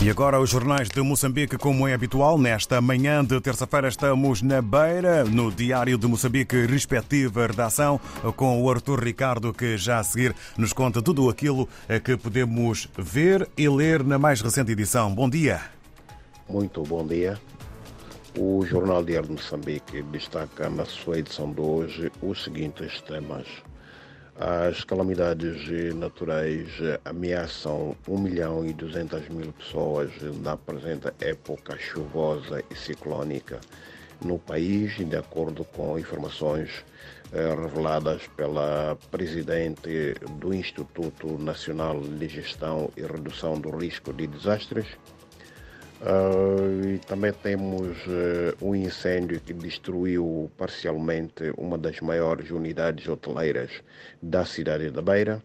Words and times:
E 0.00 0.10
agora 0.10 0.40
os 0.40 0.50
jornais 0.50 0.88
de 0.88 1.00
Moçambique, 1.00 1.56
como 1.56 1.86
é 1.86 1.94
habitual, 1.94 2.38
nesta 2.38 2.80
manhã 2.80 3.24
de 3.24 3.40
terça-feira 3.40 3.88
estamos 3.88 4.42
na 4.42 4.60
Beira, 4.60 5.24
no 5.24 5.50
Diário 5.50 5.98
de 5.98 6.06
Moçambique, 6.06 6.66
respectiva 6.66 7.46
redação, 7.46 8.00
com 8.36 8.62
o 8.62 8.70
Arthur 8.70 9.02
Ricardo, 9.02 9.52
que 9.52 9.76
já 9.76 9.98
a 9.98 10.04
seguir 10.04 10.34
nos 10.56 10.72
conta 10.72 11.00
tudo 11.00 11.28
aquilo 11.28 11.68
que 12.04 12.16
podemos 12.16 12.88
ver 12.96 13.48
e 13.56 13.68
ler 13.68 14.02
na 14.02 14.18
mais 14.18 14.40
recente 14.40 14.72
edição. 14.72 15.14
Bom 15.14 15.28
dia. 15.28 15.60
Muito 16.48 16.82
bom 16.82 17.06
dia. 17.06 17.38
O 18.36 18.64
Jornal 18.64 19.04
Diário 19.04 19.28
de 19.28 19.34
Moçambique 19.34 20.02
destaca 20.04 20.68
na 20.68 20.84
sua 20.84 21.18
edição 21.18 21.52
de 21.52 21.60
hoje 21.60 22.12
os 22.22 22.42
seguintes 22.42 23.00
temas. 23.02 23.46
As 24.38 24.82
calamidades 24.82 25.94
naturais 25.94 26.66
ameaçam 27.04 27.94
1 28.08 28.18
milhão 28.18 28.66
e 28.66 28.72
200 28.72 29.28
mil 29.28 29.52
pessoas 29.52 30.10
na 30.42 30.56
presente 30.56 31.12
época 31.20 31.76
chuvosa 31.78 32.64
e 32.70 32.74
ciclónica 32.74 33.60
no 34.24 34.38
país, 34.38 34.96
de 34.96 35.16
acordo 35.16 35.64
com 35.64 35.98
informações 35.98 36.84
reveladas 37.30 38.26
pela 38.36 38.96
presidente 39.10 40.14
do 40.38 40.52
Instituto 40.54 41.38
Nacional 41.38 42.00
de 42.00 42.28
Gestão 42.28 42.90
e 42.96 43.02
Redução 43.02 43.60
do 43.60 43.70
Risco 43.76 44.12
de 44.12 44.26
Desastres. 44.26 44.86
Uh, 46.02 46.94
e 46.94 46.98
também 46.98 47.32
temos 47.32 47.96
uh, 48.08 48.56
um 48.60 48.74
incêndio 48.74 49.38
que 49.38 49.52
destruiu 49.52 50.50
parcialmente 50.58 51.52
uma 51.56 51.78
das 51.78 52.00
maiores 52.00 52.50
unidades 52.50 53.06
hoteleiras 53.06 53.70
da 54.20 54.44
cidade 54.44 54.90
da 54.90 55.00
Beira. 55.00 55.40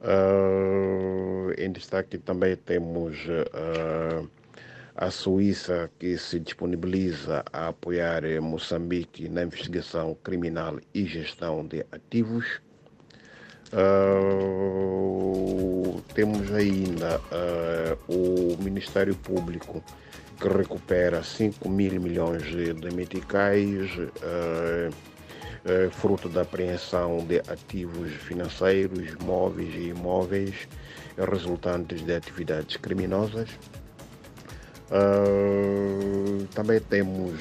Uh, 0.00 1.52
em 1.56 1.70
destaque 1.70 2.18
também 2.18 2.56
temos 2.56 3.18
a 4.96 5.10
Suíça 5.12 5.88
que 5.96 6.18
se 6.18 6.40
disponibiliza 6.40 7.44
a 7.52 7.68
apoiar 7.68 8.22
Moçambique 8.42 9.28
na 9.28 9.44
investigação 9.44 10.16
criminal 10.24 10.80
e 10.92 11.06
gestão 11.06 11.64
de 11.64 11.86
ativos. 11.92 12.60
Uh, 13.72 15.35
temos 16.16 16.50
ainda 16.50 17.20
uh, 17.20 17.98
o 18.08 18.56
Ministério 18.62 19.14
Público 19.14 19.84
que 20.40 20.48
recupera 20.48 21.22
5 21.22 21.68
mil 21.68 22.00
milhões 22.00 22.42
de 22.44 22.94
meticais, 22.94 23.90
uh, 23.98 24.90
fruto 25.90 26.28
da 26.30 26.40
apreensão 26.40 27.18
de 27.26 27.40
ativos 27.40 28.12
financeiros, 28.14 29.14
móveis 29.16 29.74
e 29.74 29.88
imóveis 29.88 30.68
resultantes 31.18 32.02
de 32.02 32.14
atividades 32.14 32.76
criminosas. 32.76 33.50
também 36.54 36.78
temos 36.78 37.40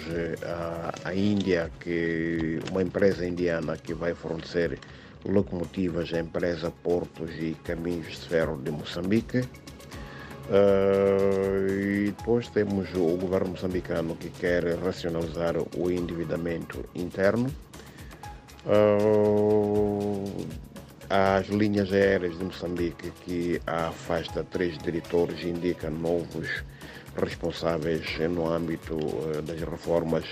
a 1.03 1.13
Índia, 1.13 1.69
que 1.79 2.59
uma 2.71 2.81
empresa 2.81 3.27
indiana 3.27 3.77
que 3.77 3.93
vai 3.93 4.15
fornecer 4.15 4.79
locomotivas 5.25 6.13
à 6.13 6.19
empresa 6.19 6.71
Portos 6.83 7.31
e 7.39 7.55
Caminhos 7.63 8.07
de 8.07 8.27
Ferro 8.27 8.57
de 8.57 8.71
Moçambique. 8.71 9.39
Uh, 10.47 11.67
e 11.67 12.13
depois 12.15 12.47
temos 12.49 12.93
o 12.93 13.17
governo 13.17 13.49
moçambicano 13.49 14.15
que 14.15 14.29
quer 14.29 14.63
racionalizar 14.77 15.55
o 15.75 15.89
endividamento 15.89 16.85
interno. 16.93 17.49
Uh, 18.65 20.45
as 21.09 21.47
linhas 21.47 21.91
aéreas 21.91 22.37
de 22.37 22.43
Moçambique 22.43 23.11
que 23.23 23.61
afasta 23.65 24.43
três 24.43 24.77
diretores 24.77 25.43
indica 25.43 25.89
novos 25.89 26.63
responsáveis 27.15 28.05
no 28.29 28.47
âmbito 28.47 28.95
uh, 28.95 29.41
das 29.41 29.59
reformas 29.61 30.25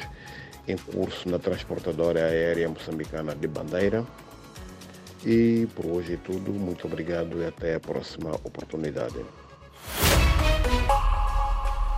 em 0.68 0.78
curso 0.78 1.28
na 1.30 1.40
transportadora 1.40 2.26
aérea 2.26 2.70
moçambicana 2.70 3.36
de 3.36 3.48
Bandeira. 3.48 4.06
E 5.26 5.68
por 5.76 5.86
hoje 5.86 6.14
é 6.14 6.18
tudo. 6.18 6.52
Muito 6.52 6.86
obrigado 6.86 7.42
e 7.42 7.46
até 7.46 7.76
a 7.76 7.80
próxima 7.80 8.32
oportunidade. 8.44 9.16